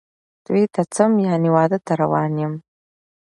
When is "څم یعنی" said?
0.93-1.49